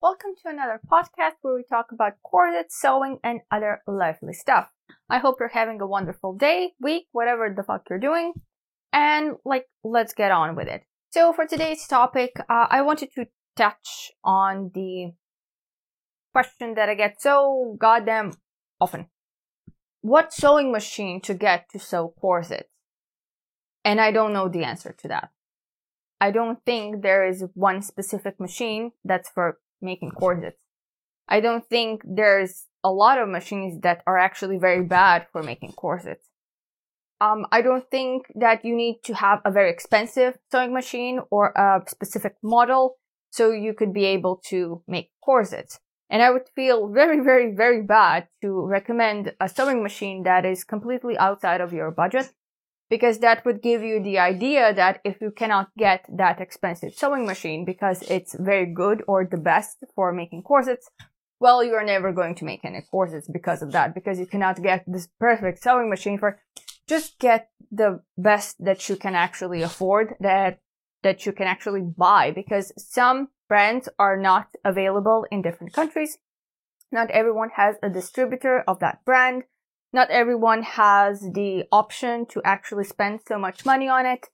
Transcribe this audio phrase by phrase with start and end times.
[0.00, 4.68] Welcome to another podcast where we talk about corsets, sewing, and other lively stuff.
[5.10, 8.32] I hope you're having a wonderful day, week, whatever the fuck you're doing.
[8.92, 10.82] And, like, let's get on with it.
[11.10, 13.26] So, for today's topic, uh, I wanted to
[13.56, 15.14] touch on the
[16.32, 18.34] question that I get so goddamn
[18.80, 19.08] often.
[20.00, 22.68] What sewing machine to get to sew corsets?
[23.84, 25.30] And I don't know the answer to that.
[26.20, 30.58] I don't think there is one specific machine that's for making corsets.
[31.28, 35.72] I don't think there's a lot of machines that are actually very bad for making
[35.72, 36.26] corsets.
[37.20, 41.48] Um, I don't think that you need to have a very expensive sewing machine or
[41.56, 42.96] a specific model
[43.30, 45.80] so you could be able to make corsets.
[46.10, 50.64] And I would feel very, very, very bad to recommend a sewing machine that is
[50.64, 52.32] completely outside of your budget
[52.90, 57.26] because that would give you the idea that if you cannot get that expensive sewing
[57.26, 60.90] machine because it's very good or the best for making corsets,
[61.40, 64.62] well, you are never going to make any corsets because of that, because you cannot
[64.62, 66.40] get this perfect sewing machine for
[66.88, 70.60] just get the best that you can actually afford that
[71.02, 76.18] that you can actually buy because some brands are not available in different countries.
[76.90, 79.44] Not everyone has a distributor of that brand.
[79.92, 84.28] Not everyone has the option to actually spend so much money on it.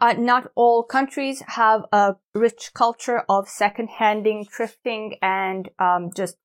[0.00, 6.36] Uh, not all countries have a rich culture of second-handing, thrifting, and um, just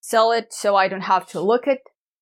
[0.00, 1.78] sell it so I don't have to look at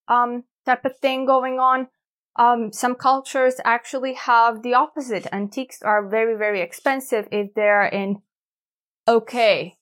[0.08, 1.88] um, type of thing going on.
[2.36, 5.26] Um, some cultures actually have the opposite.
[5.32, 8.22] Antiques are very, very expensive if they're in
[9.08, 9.76] okay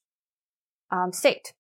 [0.91, 1.53] um, state.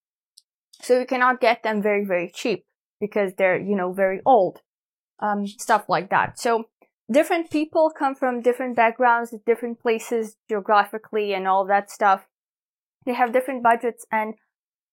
[0.80, 2.64] So you cannot get them very, very cheap
[3.00, 4.60] because they're, you know, very old.
[5.20, 6.38] Um, stuff like that.
[6.38, 6.68] So
[7.10, 12.26] different people come from different backgrounds, different places geographically and all that stuff.
[13.04, 14.34] They have different budgets and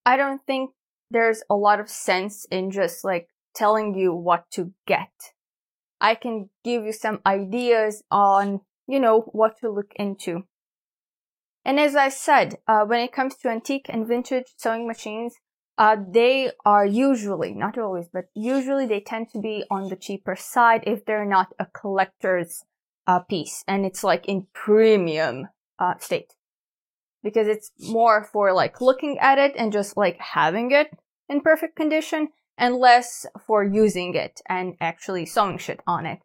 [0.05, 0.71] I don't think
[1.11, 5.11] there's a lot of sense in just like telling you what to get.
[6.01, 10.43] I can give you some ideas on, you know, what to look into.
[11.63, 15.35] And as I said, uh, when it comes to antique and vintage sewing machines,
[15.77, 20.35] uh, they are usually, not always, but usually they tend to be on the cheaper
[20.35, 22.63] side if they're not a collector's
[23.07, 25.47] uh, piece and it's like in premium
[25.77, 26.33] uh, state.
[27.23, 30.91] Because it's more for like looking at it and just like having it
[31.27, 36.19] in perfect condition and less for using it and actually sewing shit on it.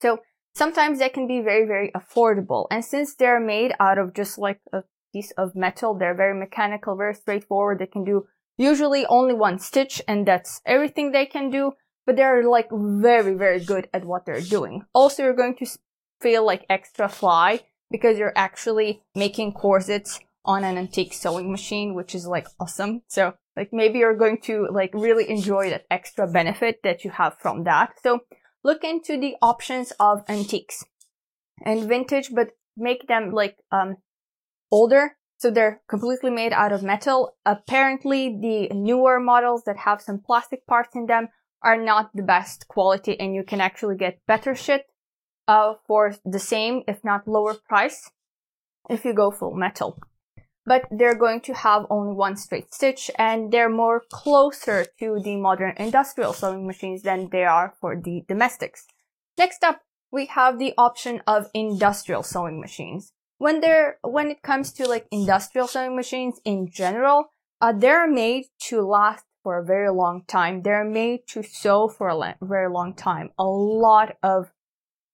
[0.00, 0.20] So
[0.54, 2.66] sometimes they can be very, very affordable.
[2.70, 6.96] And since they're made out of just like a piece of metal, they're very mechanical,
[6.96, 7.78] very straightforward.
[7.78, 8.26] They can do
[8.58, 11.72] usually only one stitch and that's everything they can do,
[12.04, 14.84] but they're like very, very good at what they're doing.
[14.92, 15.66] Also, you're going to
[16.20, 17.60] feel like extra fly
[17.90, 23.02] because you're actually making corsets on an antique sewing machine, which is like awesome.
[23.08, 27.38] So like maybe you're going to like really enjoy that extra benefit that you have
[27.38, 27.94] from that.
[28.02, 28.20] So
[28.64, 30.84] look into the options of antiques
[31.64, 33.96] and vintage, but make them like, um,
[34.70, 37.36] older so they're completely made out of metal.
[37.46, 41.28] Apparently the newer models that have some plastic parts in them
[41.62, 44.86] are not the best quality and you can actually get better shit
[45.46, 48.10] uh, for the same, if not lower price,
[48.90, 49.98] if you go full metal.
[50.66, 55.36] But they're going to have only one straight stitch and they're more closer to the
[55.36, 58.86] modern industrial sewing machines than they are for the domestics.
[59.38, 64.72] Next up, we have the option of industrial sewing machines when they're when it comes
[64.72, 69.90] to like industrial sewing machines in general, uh, they're made to last for a very
[69.90, 70.62] long time.
[70.62, 73.30] They're made to sew for a very long time.
[73.38, 74.52] A lot of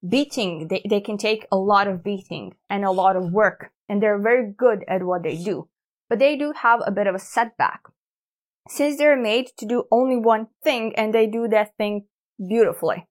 [0.06, 0.68] beating.
[0.68, 4.18] They, they can take a lot of beating and a lot of work and they're
[4.18, 5.68] very good at what they do.
[6.08, 7.82] But they do have a bit of a setback.
[8.68, 12.06] Since they're made to do only one thing and they do that thing
[12.38, 13.06] beautifully.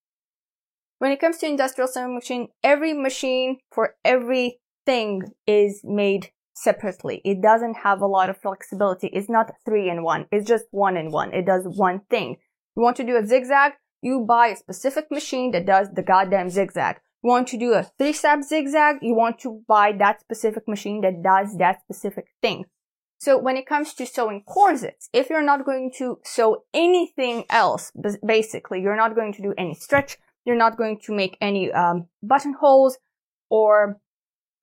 [0.98, 7.22] When it comes to industrial sewing machine, every machine for every thing is made separately.
[7.26, 9.08] It doesn't have a lot of flexibility.
[9.08, 10.28] It's not three in one.
[10.32, 11.34] It's just one in one.
[11.34, 12.38] It does one thing.
[12.76, 13.74] You want to do a zigzag?
[14.02, 16.98] You buy a specific machine that does the goddamn zigzag.
[17.24, 18.98] You want to do a three step zigzag?
[19.02, 22.66] You want to buy that specific machine that does that specific thing.
[23.20, 27.94] So when it comes to sewing corsets, if you're not going to sew anything else,
[28.26, 32.08] basically, you're not going to do any stretch, you're not going to make any um,
[32.22, 32.98] buttonholes
[33.50, 34.02] or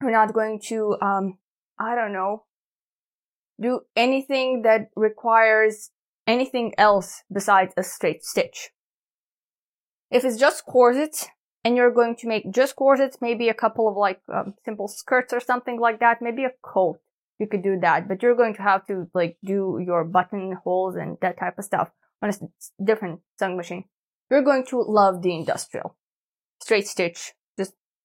[0.00, 1.38] we're not going to, um,
[1.79, 2.44] I don't know,
[3.61, 5.91] do anything that requires
[6.26, 8.70] anything else besides a straight stitch.
[10.11, 11.29] If it's just corsets
[11.64, 15.32] and you're going to make just corsets, maybe a couple of like um, simple skirts
[15.32, 16.99] or something like that, maybe a coat.
[17.38, 21.17] you could do that, but you're going to have to like do your buttonholes and
[21.23, 21.91] that type of stuff
[22.23, 23.85] on a different sewing machine.
[24.31, 25.97] You're going to love the industrial.
[26.62, 27.32] Straight stitch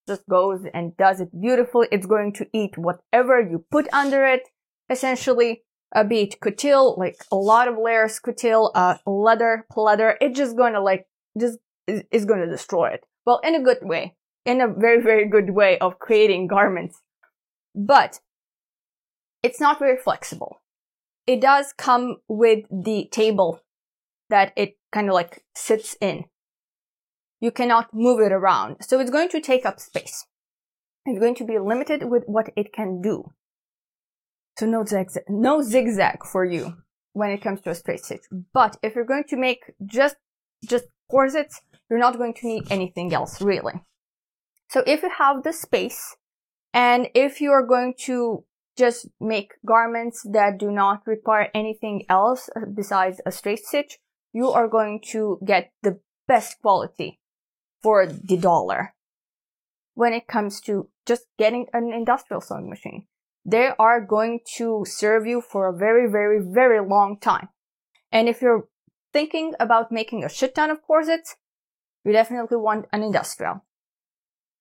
[0.07, 1.87] just, goes and does it beautifully.
[1.91, 4.41] It's going to eat whatever you put under it.
[4.89, 5.63] Essentially,
[5.93, 10.15] a beat coutil, like a lot of layers coutil, uh, leather, pleather.
[10.21, 11.07] It's just going to like,
[11.39, 11.57] just
[11.87, 13.05] is, is going to destroy it.
[13.25, 14.15] Well, in a good way,
[14.45, 17.01] in a very, very good way of creating garments.
[17.73, 18.19] But
[19.41, 20.61] it's not very flexible.
[21.27, 23.59] It does come with the table
[24.29, 26.25] that it kind of like sits in.
[27.45, 28.77] You cannot move it around.
[28.81, 30.25] So it's going to take up space.
[31.05, 33.33] It's going to be limited with what it can do.
[34.57, 36.77] So no zigzag, no zigzag for you
[37.13, 38.25] when it comes to a straight stitch.
[38.51, 40.15] But if you're going to make just,
[40.67, 43.73] just corsets, you're not going to need anything else really.
[44.71, 46.15] So if you have the space
[46.73, 48.43] and if you are going to
[48.75, 53.99] just make garments that do not require anything else uh, besides a straight stitch,
[54.33, 57.19] you are going to get the best quality
[57.85, 58.95] for the dollar
[59.93, 63.05] when it comes to just getting an industrial sewing machine.
[63.45, 67.49] They are going to serve you for a very, very, very long time.
[68.11, 68.67] And if you're
[69.13, 71.35] thinking about making a shit ton of corsets,
[72.03, 73.63] you definitely want an industrial.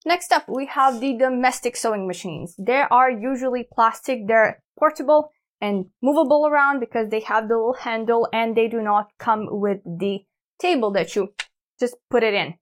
[0.04, 2.54] Next up, we have the domestic sewing machines.
[2.58, 5.30] They are usually plastic, they're portable
[5.62, 9.78] and movable around because they have the little handle and they do not come with
[9.82, 10.26] the
[10.60, 11.32] table that you
[11.80, 12.58] just put it in.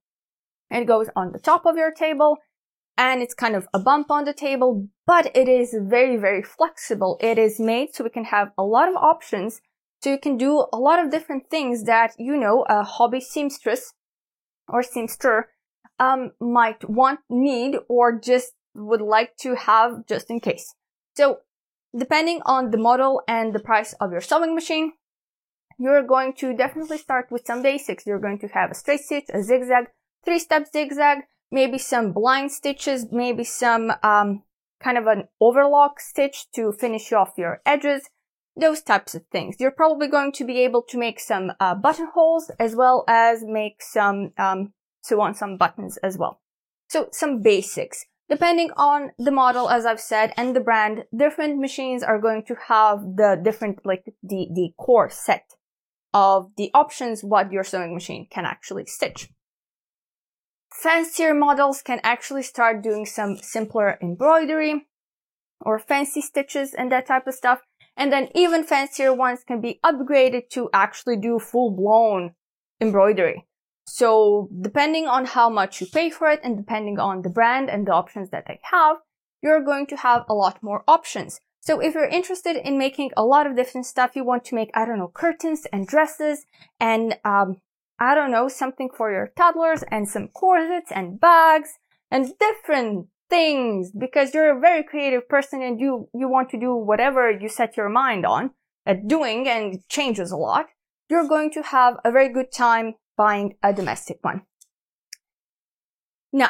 [0.73, 2.37] It goes on the top of your table
[2.97, 7.17] and it's kind of a bump on the table, but it is very, very flexible.
[7.21, 9.61] It is made so we can have a lot of options.
[10.01, 13.93] So you can do a lot of different things that, you know, a hobby seamstress
[14.67, 15.43] or seamster
[15.99, 20.73] um, might want, need, or just would like to have just in case.
[21.15, 21.39] So
[21.97, 24.93] depending on the model and the price of your sewing machine,
[25.79, 28.05] you're going to definitely start with some basics.
[28.05, 29.87] You're going to have a straight stitch, a zigzag,
[30.25, 31.19] three step zigzag,
[31.51, 34.43] maybe some blind stitches, maybe some um,
[34.81, 38.09] kind of an overlock stitch to finish off your edges,
[38.55, 39.55] those types of things.
[39.59, 43.81] You're probably going to be able to make some uh, buttonholes as well as make
[43.81, 46.41] some um, sew on some buttons as well.
[46.89, 48.05] So some basics.
[48.29, 52.55] Depending on the model, as I've said, and the brand, different machines are going to
[52.67, 55.45] have the different, like the, the core set
[56.13, 59.29] of the options what your sewing machine can actually stitch.
[60.73, 64.87] Fancier models can actually start doing some simpler embroidery
[65.61, 67.61] or fancy stitches and that type of stuff.
[67.95, 72.33] And then even fancier ones can be upgraded to actually do full blown
[72.81, 73.45] embroidery.
[73.85, 77.85] So depending on how much you pay for it and depending on the brand and
[77.85, 78.97] the options that they have,
[79.41, 81.39] you're going to have a lot more options.
[81.61, 84.71] So if you're interested in making a lot of different stuff, you want to make,
[84.73, 86.45] I don't know, curtains and dresses
[86.79, 87.57] and, um,
[88.03, 91.69] I don't know, something for your toddlers and some corsets and bags
[92.11, 96.75] and different things because you're a very creative person and you, you want to do
[96.75, 98.51] whatever you set your mind on
[98.85, 100.65] at doing and it changes a lot.
[101.09, 104.41] You're going to have a very good time buying a domestic one.
[106.33, 106.49] Now,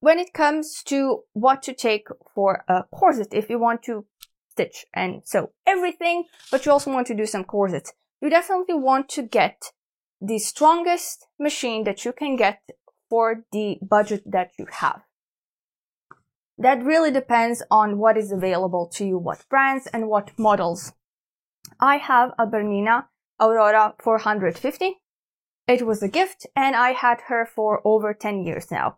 [0.00, 4.04] when it comes to what to take for a corset, if you want to
[4.50, 9.08] stitch and sew everything, but you also want to do some corsets, you definitely want
[9.10, 9.70] to get
[10.20, 12.60] the strongest machine that you can get
[13.08, 15.02] for the budget that you have.
[16.58, 20.92] That really depends on what is available to you, what brands and what models.
[21.80, 23.06] I have a Bernina
[23.40, 25.00] Aurora 450
[25.68, 28.96] it was a gift and I had her for over 10 years now.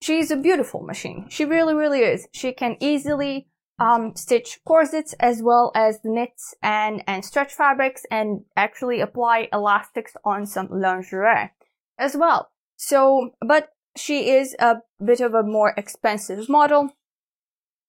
[0.00, 1.26] She's a beautiful machine.
[1.28, 2.26] She really, really is.
[2.32, 3.48] She can easily
[3.78, 9.48] um, stitch corsets as well as the knits and, and stretch fabrics and actually apply
[9.52, 11.50] elastics on some lingerie
[11.98, 12.50] as well.
[12.76, 16.90] So, but she is a bit of a more expensive model.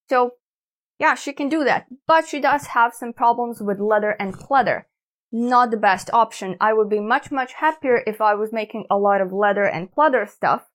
[0.09, 0.31] So,
[0.97, 1.87] yeah, she can do that.
[2.07, 4.83] But she does have some problems with leather and pleather
[5.31, 6.55] not the best option.
[6.59, 9.91] I would be much, much happier if I was making a lot of leather and
[9.91, 10.69] pleather stuff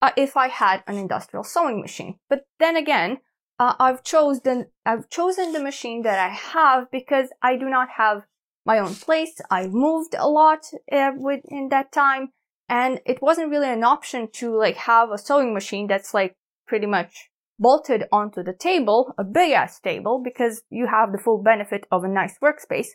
[0.00, 2.18] uh, if I had an industrial sewing machine.
[2.28, 3.18] But then again,
[3.62, 8.22] uh, I've chosen I've chosen the machine that I have because I do not have
[8.66, 9.40] my own place.
[9.50, 12.32] I've moved a lot uh, within that time,
[12.68, 16.34] and it wasn't really an option to like have a sewing machine that's like
[16.66, 21.40] pretty much bolted onto the table, a big ass table, because you have the full
[21.40, 22.88] benefit of a nice workspace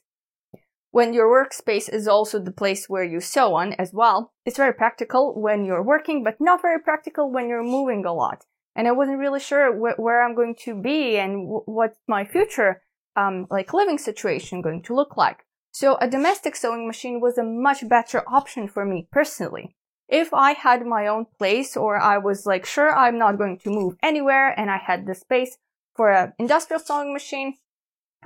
[0.91, 4.33] when your workspace is also the place where you sew on as well.
[4.45, 8.43] It's very practical when you're working, but not very practical when you're moving a lot.
[8.77, 12.23] And I wasn't really sure wh- where I'm going to be and w- what my
[12.23, 12.83] future
[13.17, 15.39] um, like living situation going to look like.
[15.71, 19.75] So a domestic sewing machine was a much better option for me personally.
[20.07, 23.69] If I had my own place or I was like, sure, I'm not going to
[23.69, 25.57] move anywhere and I had the space
[25.95, 27.55] for an industrial sewing machine,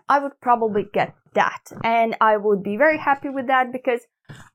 [0.08, 1.64] I would probably get that.
[1.84, 4.02] And I would be very happy with that because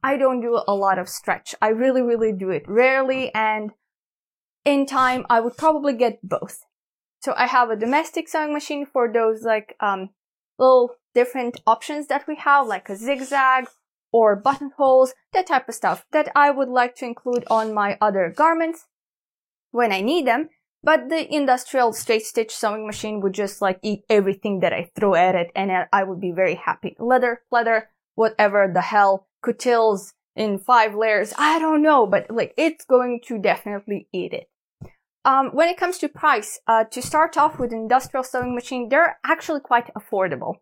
[0.02, 1.54] I don't do a lot of stretch.
[1.60, 3.34] I really, really do it rarely.
[3.34, 3.72] And
[4.66, 6.64] in time, I would probably get both.
[7.22, 10.10] So I have a domestic sewing machine for those like, um,
[10.58, 13.68] little different options that we have, like a zigzag
[14.12, 18.32] or buttonholes, that type of stuff that I would like to include on my other
[18.34, 18.86] garments
[19.70, 20.50] when I need them.
[20.82, 25.14] But the industrial straight stitch sewing machine would just like eat everything that I throw
[25.14, 26.96] at it and I would be very happy.
[26.98, 32.84] Leather, leather, whatever the hell, coutils in five layers, I don't know, but like it's
[32.84, 34.48] going to definitely eat it.
[35.26, 39.18] Um, when it comes to price, uh, to start off with industrial sewing machine, they're
[39.24, 40.58] actually quite affordable.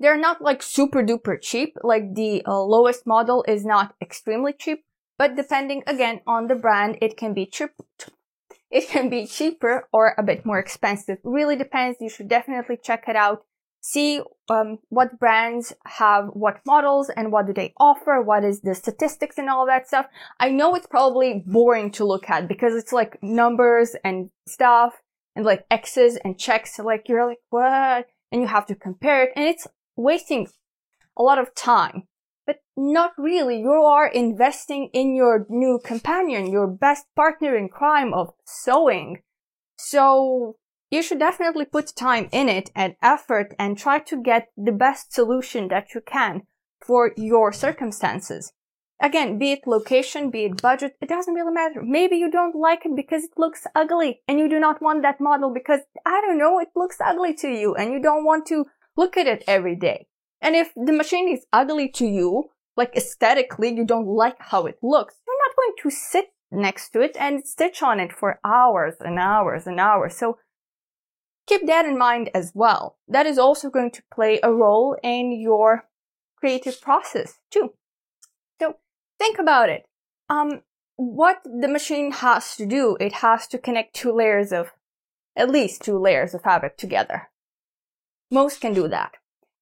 [0.00, 4.84] They're not like super duper cheap, like the uh, lowest model is not extremely cheap,
[5.16, 7.70] but depending again on the brand, it can be cheap,
[8.68, 11.18] it can be cheaper or a bit more expensive.
[11.22, 11.98] Really depends.
[12.00, 13.44] You should definitely check it out.
[13.88, 18.20] See um, what brands have what models and what do they offer.
[18.20, 20.06] What is the statistics and all that stuff.
[20.40, 24.94] I know it's probably boring to look at because it's like numbers and stuff
[25.36, 26.80] and like X's and checks.
[26.80, 30.48] Like you're like what, and you have to compare it, and it's wasting
[31.16, 32.08] a lot of time
[32.44, 33.60] but not really.
[33.60, 39.22] You are investing in your new companion, your best partner in crime of sewing.
[39.76, 40.56] So
[40.96, 45.12] you should definitely put time in it and effort and try to get the best
[45.12, 46.42] solution that you can
[46.84, 48.52] for your circumstances.
[49.00, 51.82] Again, be it location, be it budget, it doesn't really matter.
[51.82, 55.20] Maybe you don't like it because it looks ugly and you do not want that
[55.20, 58.64] model because, I don't know, it looks ugly to you and you don't want to
[58.96, 60.06] look at it every day.
[60.40, 64.78] And if the machine is ugly to you, like aesthetically, you don't like how it
[64.82, 68.94] looks, you're not going to sit next to it and stitch on it for hours
[69.00, 70.16] and hours and hours.
[70.16, 70.38] So
[71.46, 72.96] keep that in mind as well.
[73.08, 75.88] That is also going to play a role in your
[76.36, 77.72] creative process too.
[78.60, 78.76] So
[79.18, 79.86] think about it.
[80.28, 80.62] Um,
[80.96, 84.72] what the machine has to do, it has to connect two layers of,
[85.36, 87.28] at least two layers of fabric together.
[88.30, 89.12] Most can do that.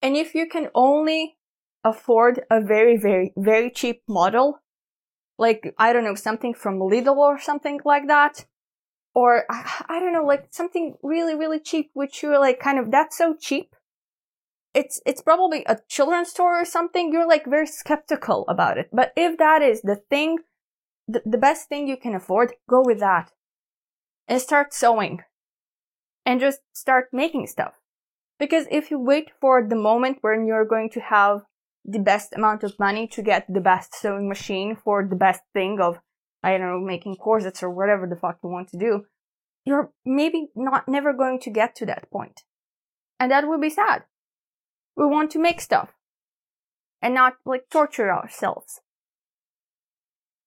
[0.00, 1.36] And if you can only
[1.82, 4.60] afford a very, very, very cheap model,
[5.38, 8.46] like, I don't know, something from Lidl or something like that,
[9.14, 13.16] or I don't know, like something really, really cheap, which you're like kind of, that's
[13.16, 13.74] so cheap.
[14.74, 17.12] It's, it's probably a children's store or something.
[17.12, 18.88] You're like very skeptical about it.
[18.92, 20.38] But if that is the thing,
[21.06, 23.30] the, the best thing you can afford, go with that
[24.26, 25.22] and start sewing
[26.26, 27.74] and just start making stuff.
[28.38, 31.42] Because if you wait for the moment when you're going to have
[31.84, 35.78] the best amount of money to get the best sewing machine for the best thing
[35.80, 36.00] of,
[36.44, 39.06] I don't know, making corsets or whatever the fuck you want to do,
[39.64, 42.42] you're maybe not never going to get to that point.
[43.18, 44.04] And that would be sad.
[44.94, 45.94] We want to make stuff
[47.00, 48.80] and not like torture ourselves.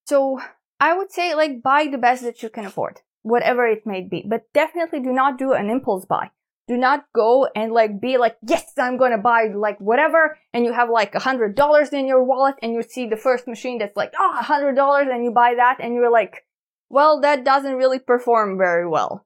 [0.05, 0.39] So
[0.79, 4.23] I would say like buy the best that you can afford, whatever it may be,
[4.23, 6.29] but definitely do not do an impulse buy
[6.67, 10.73] do not go and like be like, yes, I'm gonna buy like whatever, and you
[10.73, 13.95] have like a hundred dollars in your wallet and you see the first machine that's
[13.95, 16.45] like, oh, a hundred dollars and you buy that and you're like,
[16.89, 19.25] well, that doesn't really perform very well.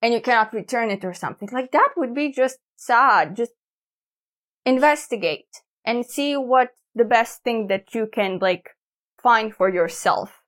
[0.00, 1.48] And you cannot return it or something.
[1.52, 3.36] Like that would be just sad.
[3.36, 3.52] Just
[4.64, 8.70] investigate and see what the best thing that you can like
[9.22, 10.42] find for yourself.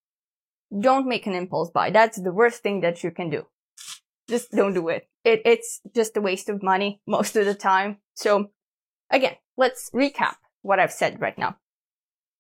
[0.81, 1.91] Don't make an impulse buy.
[1.91, 3.47] That's the worst thing that you can do
[4.29, 5.09] just don't do it.
[5.33, 5.43] It.
[5.45, 7.99] It's just a waste of money most of the time.
[8.15, 8.51] So
[9.11, 11.57] again, let's recap what I've said right now.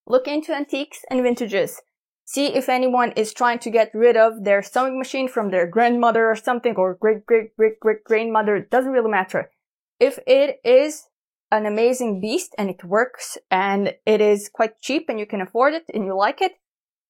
[0.07, 1.81] Look into antiques and vintages.
[2.25, 6.31] See if anyone is trying to get rid of their sewing machine from their grandmother
[6.31, 8.57] or something or great great great great grandmother.
[8.57, 9.51] It doesn't really matter.
[9.99, 11.09] If it is
[11.51, 15.75] an amazing beast and it works and it is quite cheap and you can afford
[15.75, 16.53] it and you like it,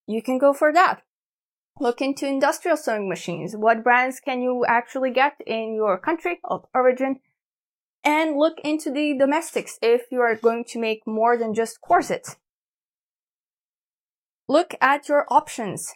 [0.06, 1.02] you can go for that.
[1.80, 3.54] Look into industrial sewing machines.
[3.54, 7.20] What brands can you actually get in your country of origin?
[8.04, 12.36] And look into the domestics if you are going to make more than just corsets.
[14.48, 15.94] Look at your options.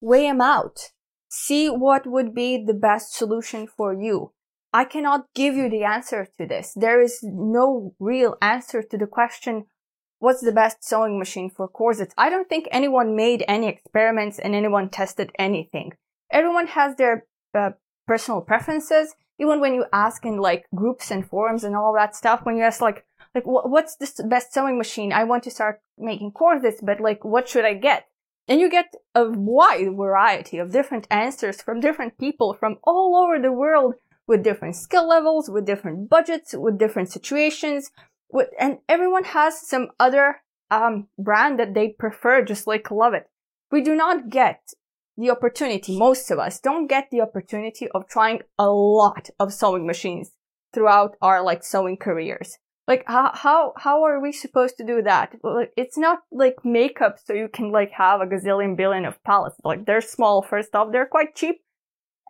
[0.00, 0.92] Weigh them out.
[1.28, 4.32] See what would be the best solution for you.
[4.72, 6.72] I cannot give you the answer to this.
[6.76, 9.66] There is no real answer to the question,
[10.20, 12.14] what's the best sewing machine for corsets.
[12.16, 15.92] I don't think anyone made any experiments and anyone tested anything.
[16.30, 17.70] Everyone has their uh,
[18.06, 22.40] personal preferences even when you ask in like groups and forums and all that stuff,
[22.44, 25.12] when you ask like, like, what's the best sewing machine?
[25.12, 28.06] I want to start making corsets, but like, what should I get?
[28.48, 33.40] And you get a wide variety of different answers from different people from all over
[33.40, 33.94] the world
[34.26, 37.90] with different skill levels, with different budgets, with different situations,
[38.58, 43.28] and everyone has some other um, brand that they prefer, just like love it.
[43.70, 44.72] We do not get
[45.20, 49.86] the opportunity, most of us don't get the opportunity of trying a lot of sewing
[49.86, 50.32] machines
[50.72, 52.56] throughout our like sewing careers.
[52.88, 55.36] Like how how how are we supposed to do that?
[55.76, 59.56] It's not like makeup, so you can like have a gazillion billion of palettes.
[59.62, 60.42] Like they're small.
[60.42, 61.60] First off, they're quite cheap,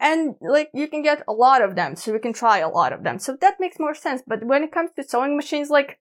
[0.01, 2.93] and like you can get a lot of them, so you can try a lot
[2.93, 3.19] of them.
[3.19, 4.23] So that makes more sense.
[4.27, 6.01] But when it comes to sewing machines, like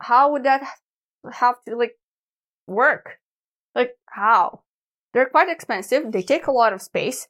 [0.00, 0.62] how would that
[1.32, 1.98] have to like
[2.66, 3.18] work?
[3.74, 4.62] Like how?
[5.12, 6.12] They're quite expensive.
[6.12, 7.28] They take a lot of space.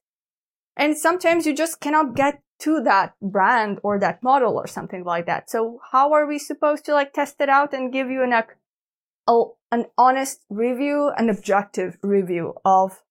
[0.77, 5.27] And sometimes you just cannot get to that brand or that model or something like
[5.27, 5.51] that.
[5.51, 9.43] So how are we supposed to like test it out and give you an, a,
[9.71, 13.03] an honest review, an objective review of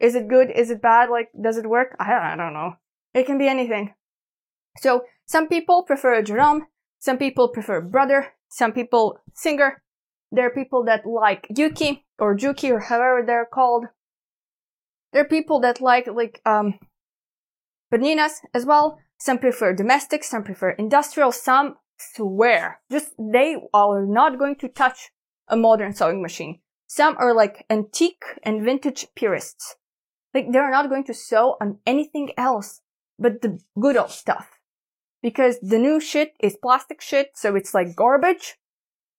[0.00, 0.50] is it good?
[0.50, 1.10] Is it bad?
[1.10, 1.96] Like, does it work?
[1.98, 2.74] I, I don't know.
[3.14, 3.94] It can be anything.
[4.78, 6.62] So some people prefer Janome.
[6.98, 8.34] Some people prefer brother.
[8.48, 9.82] Some people singer.
[10.30, 13.86] There are people that like Yuki or Juki or however they're called.
[15.12, 16.78] There are people that like like um
[17.90, 18.98] as well.
[19.20, 25.10] Some prefer domestic, some prefer industrial, some swear just they are not going to touch
[25.48, 26.60] a modern sewing machine.
[26.86, 29.76] Some are like antique and vintage purists.
[30.34, 32.80] Like they're not going to sew on anything else
[33.18, 34.60] but the good old stuff.
[35.22, 38.56] Because the new shit is plastic shit, so it's like garbage.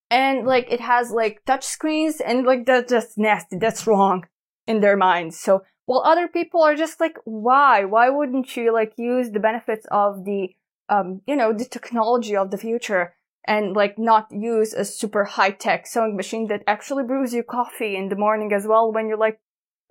[0.09, 3.57] And like it has like touch screens and like that's just nasty.
[3.57, 4.25] That's wrong
[4.65, 5.37] in their minds.
[5.37, 7.83] So while other people are just like, why?
[7.83, 10.55] Why wouldn't you like use the benefits of the,
[10.87, 13.13] um, you know, the technology of the future
[13.45, 17.95] and like not use a super high tech sewing machine that actually brews you coffee
[17.95, 19.39] in the morning as well when you're like,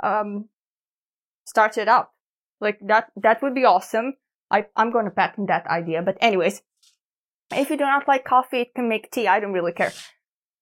[0.03, 0.49] um,
[1.49, 2.13] start it up.
[2.61, 4.15] Like that, that would be awesome.
[4.51, 6.03] I, I'm going to patent that idea.
[6.03, 6.63] But anyways,
[7.53, 9.27] if you do not like coffee, it can make tea.
[9.27, 9.93] I don't really care.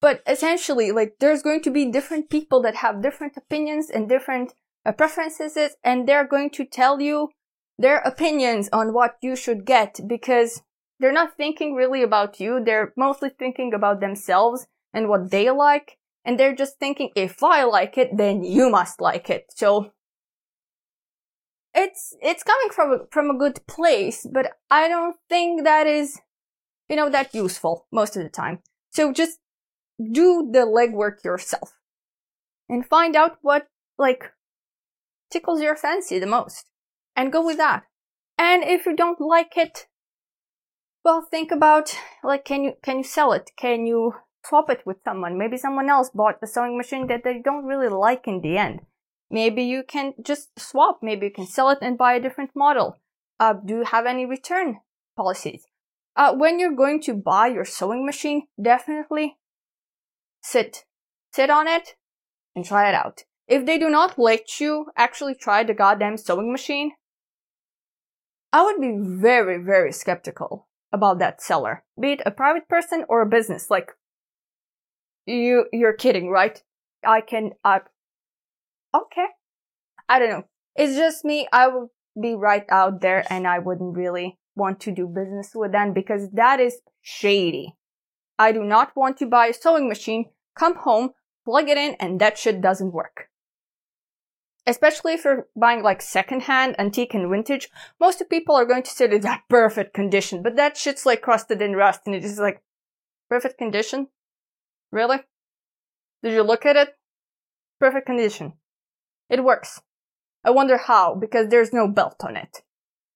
[0.01, 4.53] But essentially, like, there's going to be different people that have different opinions and different
[4.85, 7.31] uh, preferences and they're going to tell you
[7.79, 10.63] their opinions on what you should get because
[11.01, 12.63] they're not thinking really about you.
[12.65, 15.99] They're mostly thinking about themselves and what they like.
[16.25, 19.47] And they're just thinking, if I like it, then you must like it.
[19.55, 19.93] So
[21.77, 26.21] it's, it's coming from, from a good place, but I don't think that is,
[26.89, 28.61] you know, that useful most of the time.
[28.91, 29.39] So just
[30.01, 31.75] do the legwork yourself
[32.69, 34.33] and find out what, like,
[35.31, 36.65] tickles your fancy the most.
[37.15, 37.85] And go with that.
[38.39, 39.87] And if you don't like it,
[41.05, 43.51] well, think about, like, can you, can you sell it?
[43.57, 45.39] Can you swap it with someone?
[45.39, 48.81] Maybe someone else bought the sewing machine that they don't really like in the end.
[49.31, 51.01] Maybe you can just swap.
[51.03, 52.99] Maybe you can sell it and buy a different model.
[53.41, 54.79] Uh, do you have any return
[55.17, 55.67] policies?
[56.15, 59.37] Uh, when you're going to buy your sewing machine, definitely
[60.43, 60.85] sit,
[61.33, 61.97] sit on it
[62.55, 63.25] and try it out.
[63.47, 66.93] If they do not let you actually try the goddamn sewing machine,
[68.53, 71.85] I would be very, very skeptical about that seller.
[72.01, 73.71] Be it a private person or a business.
[73.71, 73.91] Like,
[75.27, 76.63] you, you're kidding, right?
[77.05, 77.81] I can, I,
[79.03, 79.27] okay.
[80.09, 80.45] I don't know.
[80.75, 81.49] It's just me.
[81.53, 81.89] I would
[82.21, 86.31] be right out there and I wouldn't really want to do business with them because
[86.33, 87.75] that is shady.
[88.39, 90.27] I do not want to buy a sewing machine,
[90.59, 91.11] come home,
[91.45, 93.29] plug it in, and that shit doesn't work
[94.67, 98.91] especially if you're buying like secondhand, antique, and vintage, most of people are going to
[98.91, 102.41] say that that perfect condition, but that shit's like crusted in rust, and it's just
[102.41, 102.63] like
[103.31, 104.09] perfect condition.
[104.91, 105.19] Really?
[106.23, 106.97] Did you look at it?
[107.79, 108.55] Perfect condition.
[109.29, 109.81] It works.
[110.45, 112.63] I wonder how, because there's no belt on it.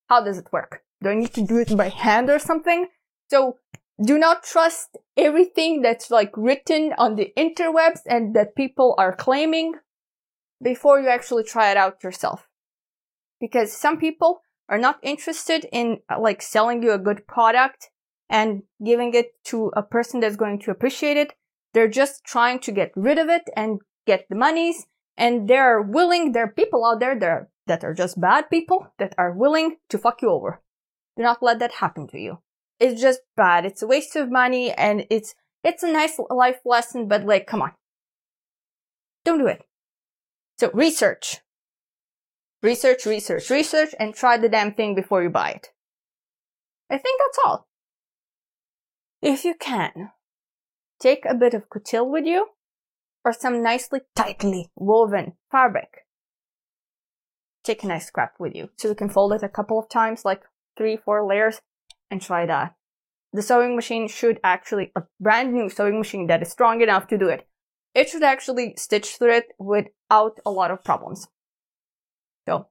[0.09, 0.83] How does it work?
[1.01, 2.87] Do I need to do it by hand or something?
[3.29, 3.57] So
[4.03, 9.75] do not trust everything that's like written on the interwebs and that people are claiming
[10.61, 12.47] before you actually try it out yourself.
[13.39, 17.89] Because some people are not interested in like selling you a good product
[18.29, 21.33] and giving it to a person that's going to appreciate it.
[21.73, 24.87] They're just trying to get rid of it and get the monies.
[25.17, 28.87] And they're willing, there are people out there that are, that are just bad people
[28.97, 30.61] that are willing to fuck you over.
[31.17, 32.39] Do not let that happen to you.
[32.79, 33.65] It's just bad.
[33.65, 37.61] It's a waste of money and it's, it's a nice life lesson, but like, come
[37.61, 37.73] on.
[39.23, 39.63] Don't do it.
[40.57, 41.39] So research.
[42.63, 45.69] Research, research, research, and try the damn thing before you buy it.
[46.89, 47.67] I think that's all.
[49.21, 50.11] If you can,
[50.99, 52.47] take a bit of coutil with you
[53.23, 56.05] or some nicely tightly woven fabric.
[57.63, 60.25] Take a nice scrap with you so you can fold it a couple of times,
[60.25, 60.41] like
[60.77, 61.61] three, four layers,
[62.09, 62.75] and try that.
[63.33, 67.17] The sewing machine should actually, a brand new sewing machine that is strong enough to
[67.17, 67.47] do it,
[67.93, 71.27] it should actually stitch through it without a lot of problems.
[72.47, 72.67] So,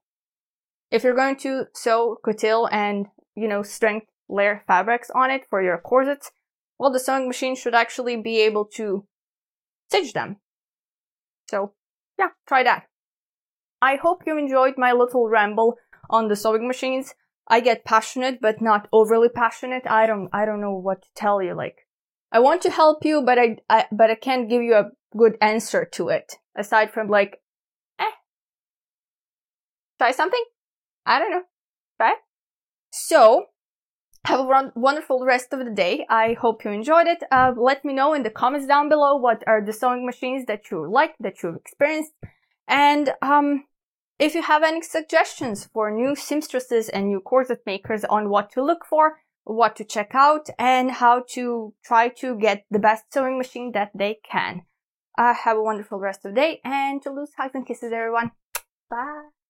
[0.90, 5.62] if you're going to sew coutil and, you know, strength layer fabrics on it for
[5.62, 6.32] your corsets,
[6.78, 9.06] well, the sewing machine should actually be able to
[9.90, 10.36] stitch them.
[11.48, 11.72] So,
[12.18, 12.84] yeah, try that.
[13.82, 15.76] I hope you enjoyed my little ramble
[16.08, 17.14] on the sewing machines.
[17.48, 19.82] I get passionate, but not overly passionate.
[19.86, 21.54] I don't, I don't know what to tell you.
[21.54, 21.88] Like,
[22.30, 25.36] I want to help you, but I, I, but I can't give you a good
[25.40, 26.34] answer to it.
[26.56, 27.40] Aside from like,
[27.98, 28.14] eh,
[29.98, 30.44] try something.
[31.04, 31.42] I don't know.
[31.96, 32.14] Try.
[32.92, 33.46] So,
[34.24, 36.06] have a wonderful rest of the day.
[36.08, 37.22] I hope you enjoyed it.
[37.30, 40.70] Uh, let me know in the comments down below what are the sewing machines that
[40.70, 42.12] you like, that you've experienced.
[42.68, 43.64] And, um,
[44.18, 48.62] if you have any suggestions for new seamstresses and new corset makers on what to
[48.62, 53.38] look for, what to check out, and how to try to get the best sewing
[53.38, 54.62] machine that they can.
[55.18, 58.30] Uh, have a wonderful rest of the day and to lose hugs and kisses everyone.
[58.90, 59.30] Bye.